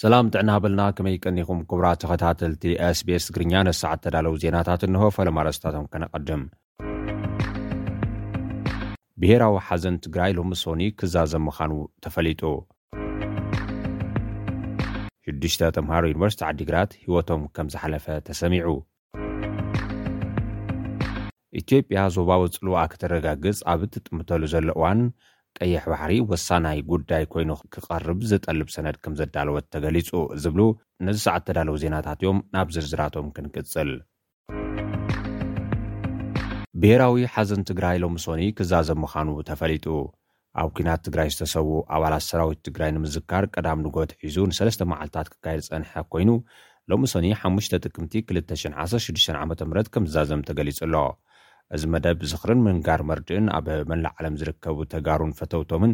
ሰላም 0.00 0.26
ጥዕና 0.32 0.50
በልና 0.62 0.82
ከመይ 0.96 1.14
ቀኒኹም 1.28 1.60
ክብራ 1.68 1.84
ተኸታተልቲ 2.00 2.62
sቤስ 2.98 3.26
ትግርኛ 3.28 3.52
ነስዕት 3.68 4.00
ተዳለው 4.04 4.34
ዜናታት 4.42 4.80
እንሆ 4.88 5.04
ፈለማረስታቶም 5.16 5.84
ከነቐድም 5.92 6.42
ብሄራዊ 9.22 9.54
ሓዘን 9.68 9.96
ትግራይ 10.06 10.32
ሎም 10.38 10.50
ሶኒ 10.62 10.82
ክዛዘ 11.02 11.32
ምዃኑ 11.46 11.72
ተፈሊጡ 12.06 12.42
6ሽ 15.36 15.56
ተምሃሮ 15.78 16.02
ዩኒቨርስቲ 16.12 16.42
ዓዲግራት 16.50 16.90
ሂወቶም 17.06 17.42
ከም 17.54 17.66
ዝሓለፈ 17.74 18.06
ተሰሚዑ 18.28 18.68
ኢትዮጵያ 21.62 21.98
ዞባ 22.18 22.30
ውፅልዋኣ 22.44 22.84
ክተረጋግጽ 22.94 23.58
ኣብ 23.74 23.80
ትጥምተሉ 23.94 24.42
ዘሎ 24.54 24.68
እዋን 24.78 25.00
ቀይሕ 25.60 25.82
ባሕሪ 25.92 26.12
ወሳናይ 26.30 26.78
ጕዳይ 26.90 27.24
ኰይኑ 27.34 27.50
ኪቐርብ 27.74 28.20
ዜጠልብ 28.30 28.68
ሰነድ 28.74 28.96
ከም 29.04 29.12
ዘዳለወት 29.20 29.66
ተገሊጹ 29.74 30.08
ዚብሉ 30.42 30.60
ነዚ 31.06 31.18
ሰዓ 31.26 31.34
እተዳለዉ 31.40 31.74
ዜናታት 31.84 32.20
እዮም 32.22 32.38
ናብ 32.56 32.68
ዝርዝራቶም 32.76 33.26
ክንቅጽል 33.36 33.90
ብሄራዊ 36.82 37.24
ሓዘን 37.34 37.62
ትግራይ 37.70 37.96
ሎሚ 38.04 38.16
ሶኒ 38.26 38.42
ኪዛዘም 38.56 38.98
ምዃኑ 39.04 39.28
ተፈሊጡ 39.50 39.86
ኣብ 40.60 40.68
ኲናት 40.76 41.00
ትግራይ 41.06 41.28
ዝተሰዉ 41.34 41.68
ኣባላት 41.94 42.24
ሰራዊት 42.30 42.60
ትግራይ 42.66 42.90
ንምዝካር 42.96 43.44
ቀዳሚ 43.54 43.78
ንጐት 43.86 44.10
ሒዙ 44.22 44.36
ንሰለስተ 44.50 44.82
መዓልትታት 44.92 45.28
ክካየድ 45.32 45.62
ጸንሐ 45.68 45.92
ኰይኑ 46.16 46.30
ሎሚ 46.90 47.02
ሶኒ 47.12 47.26
5 47.46 47.78
ጥቅምቲ 47.84 48.14
2,16ዓ 48.32 49.40
ም 49.48 49.52
ከም 49.94 50.04
ዝዛዘም 50.10 50.42
ተገሊጹ 50.50 50.78
ኣሎ 50.88 50.94
እዚ 51.74 51.84
መደብ 51.94 52.18
ዝኽርን 52.30 52.60
ምንጋር 52.66 53.00
መርዲእን 53.10 53.46
ኣብ 53.56 53.66
መላእ 53.90 54.12
ዓለም 54.18 54.34
ዝርከቡ 54.40 54.76
ተጋሩን 54.92 55.32
ፈተውቶምን 55.38 55.92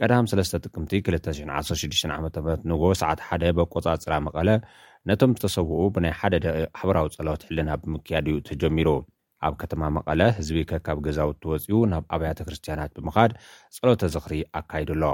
ቀዳም 0.00 0.26
3 0.32 0.58
ጥቅምቲ 0.66 0.92
216ዓም 1.06 2.24
ንጎ 2.70 2.82
ሰዓት 3.00 3.20
ሓደ 3.28 3.44
ብቆፃፅራ 3.58 4.12
መቐለ 4.26 4.48
ነቶም 5.08 5.32
ዝተሰውኡ 5.38 5.80
ብናይ 5.94 6.12
ሓደ 6.20 6.34
ደቂ 6.44 6.54
ሕበራዊ 6.80 7.08
ጸሎት 7.14 7.42
ሕልና 7.48 7.70
ብምክያድ 7.84 8.26
ዩ 8.32 8.36
ተጀሚሩ 8.48 8.88
ኣብ 9.46 9.54
ከተማ 9.62 9.82
መቐለ 9.96 10.20
ህዝቢ 10.36 10.58
ከካብ 10.70 10.98
ገዛው 11.06 11.30
ትወፅኡ 11.42 11.80
ናብ 11.92 12.04
ኣብያተ 12.14 12.38
ክርስትያናት 12.48 12.92
ብምኻድ 12.98 13.32
ጸሎተ 13.76 14.00
ዝኽሪ 14.14 14.34
ኣካይድኣሎ 14.60 15.04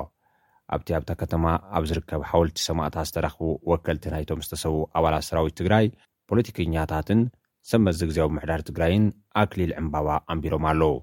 ኣብቲ 0.75 0.89
ኣብታ 0.99 1.11
ከተማ 1.21 1.45
ኣብ 1.79 1.85
ዝርከብ 1.89 2.21
ሓወልቲ 2.31 2.59
ሰማእታት 2.69 3.09
ዝተረኽቡ 3.11 3.49
ወከልቲ 3.73 4.05
ናይቶም 4.15 4.43
ዝተሰብኡ 4.47 4.79
ኣባላት 4.99 5.25
ሰራዊት 5.31 5.57
ትግራይ 5.61 5.87
ፖለቲከኛታትን 6.31 7.21
ሰመዚ 7.71 7.99
ግዜ 8.09 8.19
ብምሕዳር 8.29 8.61
ትግራይን 8.69 9.05
ኣክሊል 9.43 9.71
ዕምባባ 9.81 10.09
ኣንቢሮም 10.33 10.65
ኣለዉ 10.71 10.95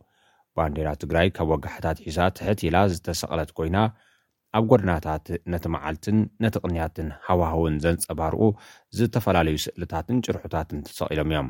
ባንዴራ 0.57 0.89
ትግራይ 1.03 1.27
ካብ 1.35 1.47
ወጋሕታት 1.53 1.97
ሒሳ 2.07 2.17
ትሕት 2.37 2.59
ኢላ 2.67 2.77
ዝተሰቕለት 2.91 3.51
ኮይና 3.57 3.77
ኣብ 4.57 4.63
ጎድናታት 4.71 5.25
ነቲ 5.53 5.65
መዓልትን 5.75 6.17
ነትቕንያትን 6.43 7.09
ሃዋህውን 7.27 7.75
ዘንፀባርኡ 7.85 8.41
ዝተፈላለዩ 8.99 9.57
ስእልታትን 9.65 10.19
ጭርሑታትን 10.25 10.81
ተሰቒሎም 10.89 11.29
እዮም 11.33 11.49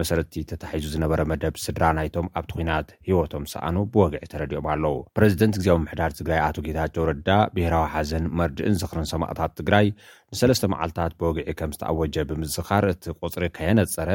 መሰረቲ 0.00 0.34
ተታሒዙ 0.50 0.84
ዝነበረ 0.94 1.20
መደብ 1.30 1.54
ስድራ 1.64 1.84
ናይቶም 1.98 2.26
ኣብቲ 2.38 2.50
ኩናት 2.58 2.88
ሂወቶም 3.08 3.44
ሰኣኑ 3.52 3.76
ብወግዒ 3.92 4.22
ተረዲኦም 4.32 4.66
ኣለዉ 4.72 4.96
ፕረዚደንት 5.16 5.56
እግዜዊ 5.58 5.76
ምሕዳር 5.84 6.12
ትግራይ 6.20 6.40
ኣቶ 6.46 6.56
ጌታቸው 6.66 7.06
ረዳ 7.10 7.30
ብሄራዊ 7.54 7.86
ሓዘን 7.94 8.26
መርዲእን 8.40 8.76
ዘኽርን 8.82 9.08
ሰማእታት 9.12 9.52
ትግራይ 9.60 9.88
ንሰለስተ 10.34 10.70
መዓልትታት 10.74 11.14
ብወግዒ 11.20 11.48
ከም 11.60 11.72
ዝተኣወጀ 11.76 12.16
ብምዝኻር 12.30 12.86
እቲ 12.92 13.04
ቁፅሪ 13.26 13.44
ከየነፀረ 13.58 14.10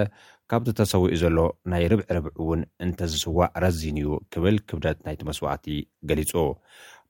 ካብቲ 0.52 0.70
ተሰዊዑ 0.80 1.16
ዘሎ 1.24 1.38
ናይ 1.74 1.84
ርብዕ 1.94 2.08
ርብዒ 2.18 2.32
እውን 2.44 2.62
እንተዝስዋዕ 2.88 3.50
ረዚን 3.66 4.00
እዩ 4.04 4.10
ክብል 4.36 4.58
ክብደት 4.70 5.00
ናይቲ 5.08 5.22
መስዋእቲ 5.30 5.66
ገሊፁ 6.10 6.32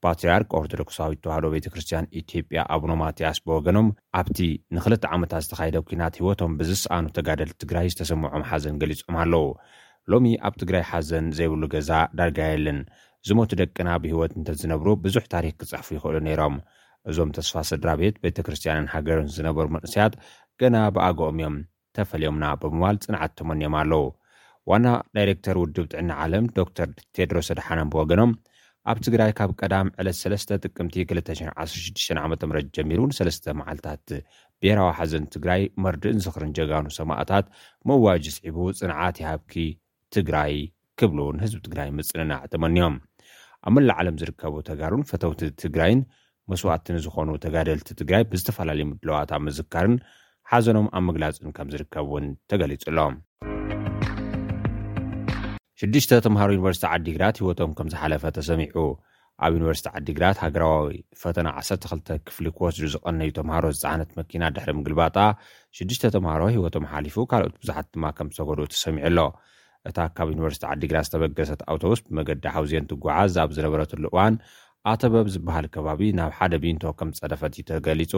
ፓትርያርክ 0.04 0.50
ኦርቶዶክሳዊት 0.60 1.20
እተዋህዶ 1.20 1.46
ቤተ 1.54 1.68
ክርስትያን 1.74 2.08
ኢትጵያ 2.20 2.62
ኣቡኖማትያስ 2.76 3.38
ብወገኖም 3.48 3.88
ኣብቲ 4.20 4.38
ንኽልተ 4.76 5.04
ዓመታት 5.16 5.44
ዝተኻይደ 5.46 5.78
ኲናት 5.90 6.16
ህይወቶም 6.20 6.56
ብዝሰኣኑ 6.60 7.06
ተጋደል 7.18 7.52
ትግራይ 7.64 7.88
ዝተሰምዖም 7.94 8.44
ሓዘን 8.50 8.80
ገሊጾም 8.82 9.18
ኣለዉ 9.24 9.44
ሎሚ 10.14 10.28
ኣብ 10.48 10.56
ትግራይ 10.62 10.84
ሓዘን 10.92 11.28
ዘይብሉ 11.40 11.64
ገዛ 11.76 11.92
ዳርጋየልን 12.20 12.80
ዝሞቱ 13.28 13.52
ደቅና 13.64 13.90
ብህይወት 14.06 14.32
እንተ 14.40 14.50
ዝነብሩ 14.62 14.88
ብዙሕ 15.06 15.24
ታሪኽ 15.34 15.54
ኪጽሕፉ 15.62 15.88
ይኽእሉ 15.98 16.16
ነይሮም 16.28 16.56
እዞም 17.12 17.30
ተስፋ 17.38 17.56
ስድራ 17.72 17.90
ቤት 18.02 18.16
ቤተ 18.26 18.38
ክርስትያንን 18.48 18.88
ሃገርን 18.96 19.30
ዝነበሩ 19.38 19.66
ምንእሰያት 19.76 20.14
ገና 20.64 20.76
ብኣግኦም 20.98 21.40
እዮም 21.42 21.56
ተፈልዮምና 21.98 22.46
ብምባል 22.64 22.98
ጽንዓት 23.06 23.32
ቶሞን 23.40 23.62
እዮም 23.64 23.76
ኣለዉ 23.84 24.04
ዋና 24.72 24.88
ዳይረክተር 25.18 25.56
ውድብ 25.64 25.86
ጥዕና 25.94 26.12
ዓለም 26.26 26.46
ዶክተር 26.60 26.90
ቴድሮ 27.16 27.38
ሰድሓኖም 27.50 27.90
ብወገኖም 27.94 28.32
ኣብ 28.92 28.98
ትግራይ 29.06 29.32
ካብ 29.40 29.52
ቀዳም 29.62 29.88
ዕለት 30.02 30.16
3 30.22 30.50
ጥቅምቲ 30.64 30.96
216 31.12 32.18
ዓ 32.22 32.26
ም 32.32 32.62
ጀሚሩን 32.76 33.12
ሰለስ 33.18 33.38
መዓልታት 33.60 34.06
ብሄራዊ 34.62 34.90
ሓዘን 34.98 35.26
ትግራይ 35.36 35.62
መርዲእን 35.84 36.20
ዝኽርንጀጋኑ 36.26 36.86
ሰማእታት 37.00 37.46
መዋጅ 37.90 38.26
ስዒቡ 38.38 38.58
ፅንዓት 38.80 39.16
የሃብኪ 39.22 39.56
ትግራይ 40.18 40.54
ክብሉ 41.02 41.20
ንህዝቢ 41.38 41.62
ትግራይ 41.68 41.90
ምፅንናዕጥመንዮም 42.00 42.98
ኣብ 43.68 43.72
መላእዓለም 43.78 44.20
ዝርከቡ 44.22 44.54
ተጋሩን 44.70 45.08
ፈተውቲ 45.12 45.42
ትግራይን 45.64 46.02
መስዋእቲ 46.52 46.88
ንዝኾኑ 46.98 47.30
ተጋደልቲ 47.46 47.90
ትግራይ 48.04 48.24
ብዝተፈላለዩ 48.34 48.88
ምድለዋት 48.92 49.32
ኣብ 49.38 49.42
ምዝካርን 49.48 49.96
ሓዘኖም 50.52 50.90
ኣብ 50.98 51.04
ምግላፅን 51.10 51.54
ከም 51.60 51.70
ዝርከብ 51.76 52.08
እውን 52.10 52.26
ተገሊጹሎም 52.52 53.16
ሽድሽተ 55.84 56.12
ተምሃሮ 56.26 56.50
ዩኒቨርሲቲ 56.56 56.84
ዓዲግራት 56.96 57.38
ሂይወቶም 57.40 57.72
ከም 57.78 57.88
ዝሓለፈ 57.94 58.22
ተሰሚዑ 58.36 58.76
ኣብ 59.46 59.54
ዩኒቨርስቲ 59.58 59.88
ዓዲግራት 59.98 60.38
ሃገራዊ 60.44 60.88
ፈተና 61.24 61.48
12 61.62 62.12
ክፍሊ 62.28 62.46
ክወስዱ 62.58 62.86
ዝቐነዩ 62.94 63.30
ተምሃሮ 63.40 63.64
ዝፃሓነት 63.80 64.12
መኪና 64.20 64.44
ድሕሪ 64.56 64.72
ምግል 64.80 64.96
ባጣ 65.00 65.18
ሽዱሽተ 65.78 66.04
ተምሃሮ 66.16 66.42
ሂይወቶም 66.54 66.86
ሓሊፉ 66.92 67.16
ካልኦት 67.32 67.56
ብዙሓት 67.64 67.88
ድማ 67.96 68.06
ከም 68.20 68.30
ዝተገድኡ 68.36 68.68
ተሰሚዑ 68.76 69.06
ኣሎ 69.12 69.18
እታ 69.90 69.98
ካብ 70.20 70.30
ዩኒቨርሲቲ 70.36 70.64
ዓዲግራት 70.76 71.08
ዝተበገሰት 71.10 71.64
ኣውቶቡስ 71.74 72.02
ብመገዲ 72.08 72.46
ሓውዜየን 72.58 72.88
ትጓዓዝ 72.92 73.36
ኣብ 73.44 73.52
ዝነበረትሉ 73.58 74.04
እዋን 74.14 74.38
ኣተበብ 74.92 75.28
ዝበሃል 75.36 75.68
ከባቢ 75.78 76.02
ናብ 76.22 76.32
ሓደ 76.40 76.54
ቢንቶ 76.66 76.84
ከም 77.02 77.12
ዝጸደፈት 77.18 77.54
እዩ 77.58 77.66
ተገሊጹ 77.72 78.14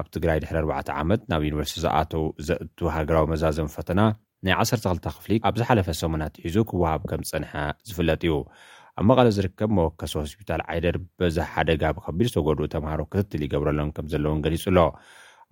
ኣብ 0.00 0.08
ትግራይ 0.16 0.40
ድሕሪ 0.46 0.64
4ዕ 0.80 0.90
ዓመት 1.04 1.22
ናብ 1.32 1.44
ዩኒቨርሲቲ 1.50 1.80
ዝኣተው 1.86 2.24
ዘእቱ 2.48 2.78
ሃገራዊ 2.96 3.26
መዛዘም 3.34 3.70
ፈተና 3.76 4.00
ናይ 4.46 4.54
12 4.62 5.06
ክፍሊ 5.16 5.32
ኣብ 5.48 5.54
ዝሓለፈ 5.60 5.86
ሰሞናት 6.00 6.34
ሒዙ 6.42 6.56
ክወሃብ 6.70 7.02
ከም 7.10 7.22
ፀንሐ 7.30 7.52
ዝፍለጥ 7.88 8.20
እዩ 8.26 8.34
ኣብ 8.98 9.04
መቐለ 9.08 9.28
ዝርከብ 9.36 9.70
መወከሲ 9.78 10.12
ሆስፒታል 10.22 10.60
ዓይደር 10.72 10.96
ብዛ 11.20 11.36
ሓደጋ 11.52 11.82
ብከቢድ 11.96 12.28
ተጎድኡ 12.34 12.66
ተምሃሮ 12.74 13.00
ክትትል 13.12 13.42
ይገብረሎን 13.46 13.90
ከም 13.96 14.06
ዘለዎን 14.12 14.40
ገሊጹ 14.44 14.64
ሎ 14.76 14.84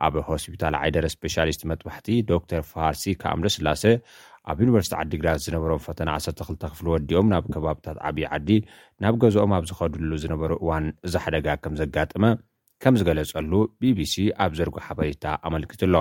ኣብ 0.06 0.14
ሆስፒታል 0.28 0.74
ዓይደር 0.82 1.04
ስፔሻሊስት 1.14 1.62
መጥባሕቲ 1.70 2.06
ዶተር 2.30 2.62
ፋርሲካ 2.70 3.22
ኣምዶ 3.34 3.46
ስላሴ 3.56 3.84
ኣብ 4.50 4.58
ዩኒቨርስቲ 4.64 4.92
ዓዲ 5.00 5.12
ግራስ 5.22 5.40
ዝነበሮም 5.46 5.80
ፈተና 5.88 6.08
12 6.22 6.70
ክፍሊ 6.72 6.86
ወዲኦም 6.94 7.28
ናብ 7.32 7.44
ከባብታት 7.54 7.96
ዓብዪ 8.08 8.24
ዓዲ 8.36 8.48
ናብ 9.04 9.14
ገዝኦም 9.22 9.54
ኣብ 9.58 9.64
ዝኸዱሉ 9.70 10.10
ዝነበሩ 10.24 10.50
እዋን 10.62 10.86
እዛ 11.08 11.14
ሓደጋ 11.24 11.46
ከም 11.64 11.74
ዘጋጥመ 11.80 12.24
ከም 12.84 12.94
ዝገለጸሉ 13.00 13.52
ቢቢሲ 13.82 14.14
ኣብ 14.44 14.52
ዘርጎ 14.58 14.76
ሓበሬታ 14.86 15.24
ኣመልክት 15.48 15.82
ኣሎ 15.88 15.94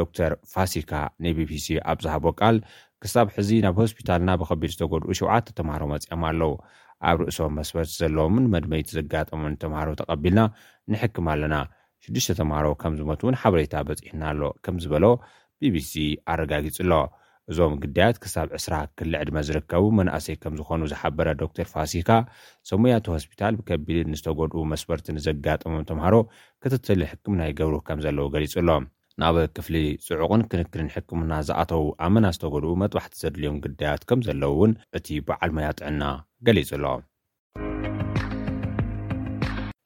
ዶክተር 0.00 0.32
ፋሲካ 0.52 0.92
ንቢቢሲ 1.24 1.66
ኣብ 1.90 1.98
ዝሃቦ 2.04 2.24
ቃል 2.40 2.56
ክሳብ 3.02 3.26
ሕዚ 3.36 3.50
ናብ 3.64 3.76
ሆስፒታልና 3.82 4.30
ብከቢድ 4.40 4.70
ዝተጎድኡ 4.74 5.08
ሸውዓተ 5.18 5.46
ተምሃሮ 5.58 5.82
መፅኦም 5.92 6.22
ኣለው 6.30 6.52
ኣብ 7.08 7.18
ርእሶም 7.24 7.52
መስበርቲ 7.58 7.90
ዘለዎምን 8.00 8.46
መድመይቲ 8.54 8.88
ዘጋጠሙን 8.98 9.54
ተምሃሮ 9.62 9.88
ተቐቢልና 10.00 10.40
ንሕክም 10.92 11.26
ኣለና 11.34 11.56
ሽዱሽተ 12.04 12.32
ተምሃሮ 12.40 12.66
ከም 12.82 12.94
ዝሞትእውን 13.00 13.38
ሓበሬታ 13.42 13.74
በፂሕናኣሎ 13.88 14.42
ከም 14.66 14.76
ዝበሎ 14.82 15.04
ቢቢሲ 15.62 15.94
ኣረጋጊጹኣሎ 16.34 16.92
እዞም 17.52 17.74
ግዳያት 17.82 18.16
ክሳብ 18.22 18.48
2ስራ 18.56 18.74
ክልዕድመ 18.98 19.36
ዝርከቡ 19.48 19.84
መናእሰይ 19.98 20.36
ከም 20.42 20.54
ዝኾኑ 20.58 20.80
ዝሓበረ 20.92 21.28
ዶክተር 21.42 21.66
ፋሲካ 21.74 22.10
ሰሙያቲ 22.70 23.06
ሆስፒታል 23.14 23.54
ብከቢድን 23.60 24.10
ንዝተጎድኡ 24.14 24.58
መስበርቲንዘጋጠሞም 24.74 25.86
ተምሃሮ 25.90 26.16
ክትትሊ 26.64 27.00
ይሕክም 27.06 27.36
ናይ 27.40 27.52
ገብሩ 27.60 27.76
ከም 27.88 28.02
ዘለዉ 28.06 28.26
ገሊጹ 28.36 28.54
ሎ 28.68 28.72
ናብ 29.22 29.36
ክፍሊ 29.56 29.76
ፅዑቕን 30.06 30.42
ክንክርን 30.50 30.88
ሕክምና 30.94 31.32
ዝኣተው 31.46 31.84
ኣመና 32.06 32.26
ዝተገልኡ 32.34 32.68
መጥባሕቲ 32.82 33.14
ዘድልዮም 33.22 33.56
ግዳያት 33.64 34.02
ከም 34.08 34.20
ዘለዉ 34.26 34.50
እውን 34.56 34.72
እቲ 34.98 35.08
በዓል 35.28 35.50
ሞያጥዕና 35.56 36.02
ገሊጹ 36.46 36.68
ኣሎ 36.76 36.84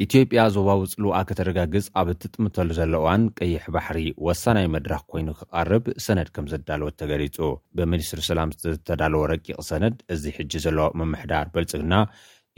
ኢትዮጵያ 0.04 0.42
ዞባ 0.56 0.68
ውፅልውኣ 0.82 1.18
ከተረጋግፅ 1.30 1.86
ኣብ 2.00 2.08
እትጥምተሉ 2.14 2.68
ዘሎእዋን 2.78 3.24
ቀይሕ 3.40 3.64
ባሕሪ 3.76 3.98
ወሳናይ 4.26 4.66
መድራክ 4.74 5.04
ኮይኑ 5.14 5.28
ክቃርብ 5.40 5.86
ሰነድ 6.06 6.28
ከም 6.34 6.46
ዘዳለወ 6.52 6.90
ተገሊጹ 7.02 7.38
ብሚኒስትሪ 7.80 8.22
ሰላም 8.30 8.52
ዝተዳለዎ 8.64 9.22
ረቂቕ 9.32 9.58
ሰነድ 9.70 9.96
እዚ 10.16 10.24
ሕጂ 10.38 10.52
ዘለዎ 10.66 10.86
ምምሕዳር 11.02 11.46
በልፅግና 11.54 11.94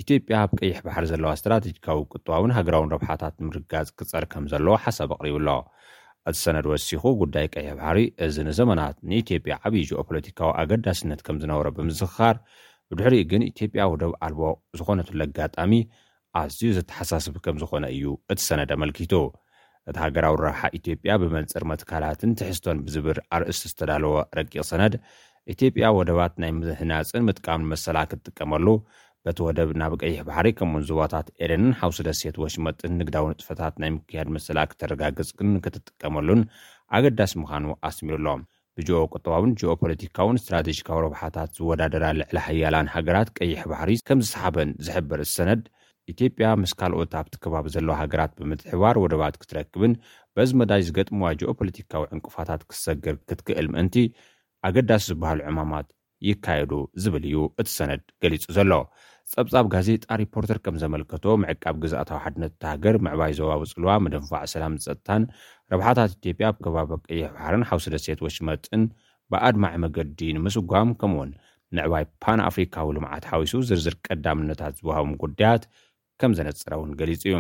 ኢትዮጵያ 0.05 0.37
ኣብ 0.47 0.55
ቀይሕ 0.63 0.79
ባሕሪ 0.89 1.07
ዘለዋ 1.13 1.33
እስትራተጂካዊ 1.39 2.01
ቁጥባውን 2.15 2.57
ሃገራውን 2.59 2.93
ረብሓታት 2.97 3.37
ንምርጋዝ 3.45 3.89
ክፀር 4.01 4.27
ከም 4.35 4.47
ዘለዎ 4.55 4.75
ሓሳብ 4.87 5.13
ኣቕሪብ 5.19 5.37
ኣሎ 5.43 5.49
እቲ 6.31 6.37
ሰነድ 6.45 6.67
ወሲኹ 6.71 7.03
ጉዳይ 7.23 7.47
ቀይ 7.55 7.67
ባህሪ 7.81 7.99
እዚ 8.27 8.37
ንዘመናት 8.49 8.95
ንኢትዮጵያ 9.09 9.55
ዓብዪ 9.67 9.81
ጅኦ 9.89 10.01
ፖለቲካዊ 10.11 10.51
ኣገዳስነት 10.61 11.21
ከም 11.27 11.37
ዝነበሮ 11.43 11.69
ብምስኽኻር 11.79 12.37
ብድሕሪ 12.91 13.15
ግን 13.31 13.43
ኢትዮጵያ 13.53 13.83
ወደብ 13.93 14.13
ኣልቦ 14.27 14.41
ዝኾነት 14.79 15.09
ለኣጋጣሚ 15.21 15.73
ኣዝዩ 16.41 16.71
ዘተሓሳስብ 16.79 17.35
ከም 17.47 17.57
ዝኾነ 17.63 17.85
እዩ 17.97 18.05
እቲ 18.33 18.41
ሰነድ 18.49 18.71
ኣመልኪቱ 18.77 19.13
እቲ 19.91 19.97
ሃገራዊ 20.05 20.35
ረብሓ 20.45 20.63
ኢትዮጵያ 20.79 21.13
ብመንፅር 21.23 21.65
መትካላትን 21.73 22.31
ትሕዝቶን 22.41 22.79
ብዝብር 22.87 23.19
ኣርእስቲ 23.37 23.67
ዝተዳለወ 23.73 24.15
ረቂቕ 24.39 24.63
ሰነድ 24.71 24.95
ኢትዮጵያ 25.55 25.87
ወደባት 25.99 26.35
ናይ 26.45 26.53
ምሕናፅን 26.61 27.27
ምጥቃም 27.29 27.63
ንመሰላ 27.67 27.99
ክትጥቀመሉ 28.11 28.67
በቲ 29.27 29.39
ወደብ 29.49 29.71
ናብ 29.81 29.93
ቀይሕ 30.01 30.17
ባሕሪ 30.29 30.49
ከምኡእን 30.57 30.87
ዞባታት 30.89 31.27
ኤደንን 31.43 31.73
ሓውሲ 31.81 31.99
ደሴት 32.09 32.37
ወሽመጥን 32.43 32.93
ንግዳዊን 33.01 33.37
ጥፈታት 33.41 33.75
ናይ 33.83 33.91
ምክያድ 33.95 34.29
መሰላ 34.35 34.59
ክተረጋግጽን 34.71 35.53
ክትጥቀመሉን 35.65 36.41
ኣገዳሲ 36.97 37.33
ምዃኑ 37.43 37.65
ኣስሚሩ 37.89 38.17
ኣሎም 38.21 38.43
ብጅኦ 38.79 39.01
ቁጠባውን 39.15 39.55
ጆኦ 39.61 39.73
ፖለቲካውን 39.83 40.39
እስትራተጅካዊ 40.41 40.99
ረብሓታት 41.07 41.51
ዝወዳደራ 41.59 42.05
ልዕሊ 42.21 42.37
ሃያላን 42.49 42.91
ሃገራት 42.97 43.29
ቀይሕ 43.39 43.61
ባሕሪ 43.73 43.91
ከም 44.11 44.23
ዝሰሓበን 44.27 44.71
ዝሕበር 44.87 45.21
እሰነድ 45.27 45.63
ኢትዮጵያ 46.13 46.47
ምስ 46.63 46.73
ካልኦት 46.81 47.13
ኣብቲ 47.21 47.35
ከባቢ 47.45 47.67
ዘለዋ 47.75 47.95
ሃገራት 48.03 48.33
ብምትሕባር 48.41 48.97
ወደባት 49.05 49.39
ክትረክብን 49.43 49.93
በዚ 50.37 50.51
መዳይ 50.63 50.83
ዝገጥምዋ 50.89 51.29
ጅኦ 51.43 51.51
ፖለቲካዊ 51.61 52.05
ዕንቁፋታት 52.15 52.63
ክትሰግር 52.71 53.15
ክትክእል 53.29 53.69
ምእንቲ 53.77 53.97
ኣገዳሲ 54.69 55.05
ዝበሃሉ 55.13 55.41
ዕማማት 55.53 55.89
ይካየዱ 56.29 56.73
ዝብል 57.03 57.25
እዩ 57.31 57.39
እቲ 57.61 57.69
ሰነድ 57.79 58.03
ገሊጹ 58.23 58.45
ዘሎ 58.57 58.73
ፀብጻብ 59.33 59.67
ጋዜጣ 59.75 60.05
ሪፖርተር 60.23 60.59
ከም 60.65 60.75
ዘመልከቶ 60.83 61.25
ምዕቃብ 61.43 61.77
ግዛእታዊ 61.83 62.19
ሓድነት 62.25 62.53
እቲ 62.55 62.63
ሃገር 62.73 62.97
ምዕባይ 63.07 63.33
ዞባ 63.39 63.51
ውፅልዋ 63.63 63.93
መደንፋዕ 64.05 64.43
ሰላም 64.55 64.75
ዝፀጥታን 64.85 65.23
ረብሓታት 65.73 66.11
ኢትዮጵያ 66.19 66.49
ብከባቢ 66.57 66.91
ቅይሕ 67.09 67.25
በሕርን 67.37 67.65
ሓውስደሴት 67.71 68.21
ወሽመጥን 68.27 68.83
ብኣድማዕ 69.33 69.75
መገዲ 69.85 70.21
ንምስጓም 70.37 70.91
ከምኡ 71.01 71.19
ውን 71.23 71.33
ምዕባይ 71.77 72.05
ፓን 72.23 72.41
ኣፍሪካዊ 72.51 72.89
ልምዓት 72.97 73.25
ሓዊሱ 73.31 73.55
ዝርዝር 73.69 73.97
ቀዳምነታት 74.09 74.75
ዝውሃቦም 74.81 75.15
ጉዳያት 75.23 75.65
ከም 76.23 76.33
ዘነፅረ 76.39 76.73
እውን 76.79 76.91
ገሊፁ 76.99 77.23
እዩ 77.29 77.35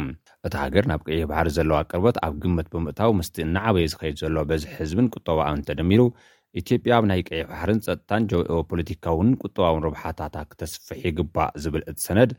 እቲ 0.46 0.54
ሃገር 0.62 0.84
ናብ 0.90 1.00
ቅይሕ 1.08 1.20
ባህር 1.30 1.48
ዘለዋ 1.56 1.76
ቅርበት 1.90 2.16
ኣብ 2.26 2.32
ግምት 2.42 2.68
ብምእታው 2.74 3.10
ምስቲ 3.18 3.36
እናዓበየ 3.46 3.90
ዝኸይድ 3.92 4.16
ዘሎ 4.22 4.38
በዝሒ 4.50 4.70
ህዝብን 4.80 5.10
ቅጠባኣብን 5.14 5.62
ተደሚሩ 5.68 6.00
ኢትዮጵያ 6.60 6.92
ኣብ 6.98 7.04
ናይ 7.10 7.20
ቀይሕ 7.28 7.44
ባሕርን 7.50 7.80
ፀጥታን 7.86 8.26
ጀውኤ 8.30 8.56
ፖለቲካውን 8.70 9.28
ቁጥባውን 9.42 9.82
ርብሓታታት 9.86 10.46
ክተስፍሕ 10.52 11.00
ይግባእ 11.08 11.48
ዝብል 11.62 11.82
እቲ 11.90 11.96
ሰነድ 12.06 12.30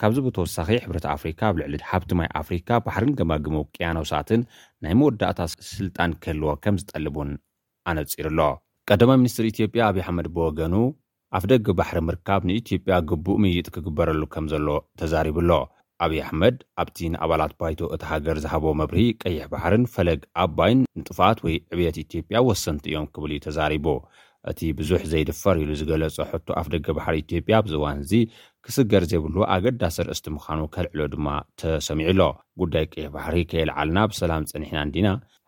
ካብዚ 0.00 0.18
ብተወሳኺ 0.26 0.68
ሕብረት 0.84 1.06
ኣፍሪካ 1.14 1.40
ኣብ 1.50 1.56
ልዕሊ 1.60 1.74
ሓብቲ 1.90 2.10
ማይ 2.18 2.28
ኣፍሪካ 2.40 2.68
ባሕርን 2.86 3.12
ገማግመ 3.18 3.56
ቅያነው 3.74 4.04
ሰኣትን 4.10 4.42
ናይ 4.84 4.94
መወዳእታ 5.00 5.40
ስልጣን 5.76 6.12
ክህልዎ 6.24 6.48
ከም 6.64 6.78
ዝጠልቡን 6.82 7.30
ኣነጺሩኣሎ 7.92 8.40
ቀዳማ 8.90 9.10
ሚኒስትር 9.22 9.44
ኢትዮጵያ 9.52 9.82
ኣብዪይ 9.90 10.06
ሓመድ 10.08 10.28
ብወገኑ 10.36 10.74
ኣፍ 11.36 11.44
ደጊ 11.52 11.66
ባሕሪ 11.80 11.98
ምርካብ 12.08 12.42
ንኢትዮጵያ 12.48 12.96
ግቡእ 13.10 13.40
ምይይጥ 13.44 13.68
ክግበረሉ 13.76 14.22
ከም 14.34 14.46
ዘሎ 14.54 14.68
ተዛሪቡሎ 15.02 15.50
ኣብዪ 16.04 16.18
ኣሕመድ 16.26 16.56
ኣብቲ 16.82 16.96
ንኣባላት 17.12 17.52
ባይቶ 17.60 17.80
እቲ 17.94 18.02
ሃገር 18.12 18.36
ዝሃቦ 18.44 18.64
መብርሂ 18.80 19.00
ቀይሕ 19.22 19.42
ባሕርን 19.52 19.84
ፈለግ 19.94 20.20
ኣባይን 20.44 20.80
ንጥፋት 21.00 21.38
ወይ 21.46 21.56
ዕብት 21.74 21.96
ኢትዮጵያ 22.04 22.36
ወሰንቲ 22.48 22.84
እዮም 22.92 23.06
ክብል 23.14 23.32
ዩ 23.36 23.38
ተዛሪቡ 23.46 23.86
እቲ 24.50 24.60
ብዙሕ 24.78 25.02
ዘይድፈር 25.12 25.56
ኢሉ 25.62 25.70
ዝገለጸ 25.80 26.16
ሕቱ 26.30 26.48
ኣፍ 26.60 26.66
ደገ 26.74 26.86
ባሕሪ 26.98 27.14
ኢትዮጵያ 27.24 27.60
ብዝእዋን 27.66 28.00
እዙ 28.04 28.12
ክስገር 28.66 29.02
ዘይብልዎ 29.12 29.42
ኣገዳሰርእስቲ 29.54 30.26
ምዃኑ 30.36 30.60
ከልዕሎ 30.74 31.00
ድማ 31.14 31.28
ተሰሚዑኣሎ 31.62 32.20
ጉዳይ 32.62 32.84
ቀይሕ 32.94 33.08
ባሕሪ 33.16 33.38
ከየልዓልና 33.52 33.98
ብሰላም 34.12 34.48
ፀኒሕናን 34.52 34.92
ዲና 34.96 35.06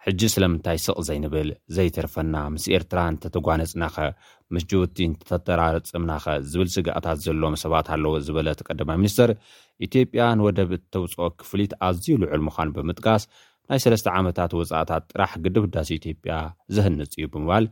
ሕጂ 0.09 0.21
ስለምንታይ 0.35 0.79
ስቕ 0.85 0.99
ዘይንብል 1.07 1.49
ዘይተርፈና 1.77 2.35
ምስ 2.55 2.65
ኤርትራ 2.77 2.99
እንተተጓነፅናኸ 3.13 3.97
ምስ 4.55 4.65
ጅውቲ 4.71 4.97
እተጠራረፅምናኸ 5.13 6.27
ዝብል 6.51 6.69
ስጋእታት 6.75 7.19
ዘሎዎም 7.25 7.57
ሰባት 7.63 7.87
ኣለዉ 7.95 8.15
ዝበለት 8.27 8.61
ቀዳማ 8.67 8.91
ሚኒስትር 9.01 9.31
ኢትዮጵያ 9.87 10.27
ንወደብ 10.39 10.71
እተውፅኦ 10.79 11.27
ክፍሊት 11.41 11.73
ኣዝዩ 11.89 12.09
ልዑል 12.25 12.43
ምዃን 12.49 12.71
ብምጥቃስ 12.77 13.25
ናይ 13.71 13.81
ሰለስተ 13.85 14.07
ዓመታት 14.19 14.53
ወፃእታት 14.61 15.03
ጥራሕ 15.15 15.33
ግድብዳሲ 15.47 15.91
ኢትጵያ 16.01 16.37
ዘህንፅ 16.77 17.13
እዩ 17.19 17.25
ብምባል 17.35 17.67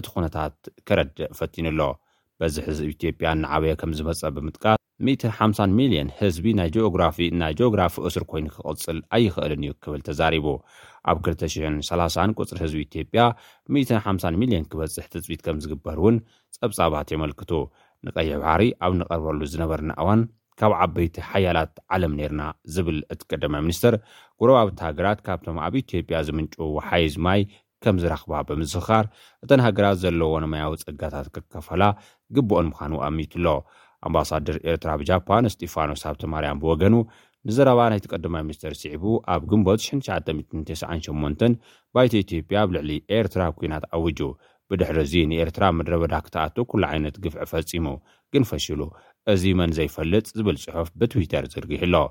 እቲ 0.00 0.06
ኩነታት 0.16 0.56
ከረዲእ 0.88 1.32
ፈቲኑኣሎ 1.38 1.80
በዚ 2.42 2.56
ሕዝብ 2.68 2.88
ኢትዮጵያ 2.96 3.28
ንዓበየ 3.44 3.72
ከም 3.80 3.92
ዝመፀ 4.00 4.20
ብምጥቃስ 4.34 4.76
150 5.06 5.72
ሚልዮን 5.78 6.08
ህዝቢ 6.20 6.46
ናይ 6.58 6.68
ጀኦግራፊ 6.74 7.18
ናይ 7.40 7.52
ጂኦግራፊ 7.58 7.94
እስር 8.08 8.24
ኮይኑ 8.30 8.46
ክቕፅል 8.54 8.98
ኣይኽእልን 9.16 9.60
እዩ 9.66 9.72
ክብል 9.84 10.00
ተዛሪቡ 10.08 10.46
ኣብ 11.10 11.18
2030 11.26 12.32
ቁፅሪ 12.42 12.58
ህዝቢ 12.64 12.80
ኢትጵያ 12.86 13.20
150ሚል0ን 13.76 14.64
ክበጽሕ 14.70 15.04
ትፅኢት 15.12 15.40
ከም 15.46 15.58
ዝግበር 15.64 15.96
እውን 16.02 16.16
ጸብጻባት 16.56 17.08
የመልክቱ 17.14 17.50
ንቐይዕባሪ 18.06 18.62
ኣብ 18.86 18.92
እንቐርበሉ 18.96 19.40
ዝነበርና 19.52 19.92
እዋን 20.02 20.20
ካብ 20.60 20.72
ዓበይቲ 20.84 21.16
ሓያላት 21.30 21.72
ዓለም 21.94 22.12
ነርና 22.18 22.42
ዝብል 22.74 22.98
እቲ 23.14 23.20
ቀደማ 23.30 23.54
ሚኒስትር 23.66 23.94
ጉረባብቲ 24.42 24.78
ሃገራት 24.88 25.18
ካብቶም 25.26 25.58
ኣብ 25.66 25.74
ኢትዮጵያ 25.84 26.18
ዝምንጩ 26.28 26.56
ሓይዝ 26.88 27.14
ማይ 27.26 27.42
ከም 27.84 27.96
ዝረኽባ 28.02 28.32
ብምስኻር 28.48 29.04
እተን 29.44 29.60
ሃገራት 29.66 29.98
ዘለዎ 30.04 30.32
ነማያዊ 30.44 30.72
ጸጋታት 30.84 31.26
ክከፈላ 31.34 31.82
ግብኦን 32.36 32.68
ምዃኑ 32.72 32.92
ኣሚቱ 33.08 33.32
ኣሎ 33.40 33.48
ኣምባሳድር 34.08 34.56
ኤርትራ 34.70 34.90
ብጃፓን 35.02 35.46
ስጢፋኖስ 35.52 36.02
ኣብቲ 36.10 36.24
ማርያም 36.32 36.60
ብወገኑ 36.64 36.94
ንዘረባ 37.48 37.80
ናይቲ 37.92 38.06
ቀድማይ 38.14 38.42
ምኒስተር 38.46 38.72
ስዒቡ 38.80 39.04
ኣብ 39.34 39.42
ግንበት 39.50 39.80
199198 39.92 41.56
ባይተ 41.94 42.12
ኢትዮጵያ 42.24 42.56
ኣብ 42.64 42.70
ልዕሊ 42.76 42.90
ኤርትራ 43.18 43.40
ኩናት 43.58 43.84
ዓውጁ 43.98 44.18
ብድሕሪ 44.70 44.96
እዚ 45.06 45.14
ንኤርትራ 45.30 45.62
መድረበዳ 45.78 46.14
ክትኣቱ 46.26 46.56
ኩሉ 46.72 46.82
ዓይነት 46.92 47.16
ግፍዕ 47.26 47.44
ፈጺሙ 47.52 47.86
ግን 48.34 48.44
ፈሽሉ 48.50 48.80
እዚ 49.34 49.44
መን 49.60 49.70
ዘይፈልጥ 49.78 50.26
ዝብል 50.38 50.58
ጽሑፍ 50.66 50.90
ብትዊተር 51.00 51.46
ዝርጊሕ 51.54 51.82
ሎ 51.94 52.06